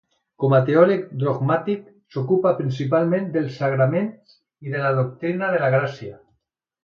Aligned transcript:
Com 0.43 0.53
a 0.57 0.59
teòleg 0.67 1.01
dogmàtic 1.23 1.83
s'ocupà 2.15 2.53
principalment 2.61 3.29
dels 3.37 3.59
sagraments 3.63 4.35
i 4.69 4.75
de 4.77 4.81
la 4.87 4.95
doctrina 5.01 5.51
de 5.57 5.61
la 5.65 5.69
gràcia. 5.79 6.19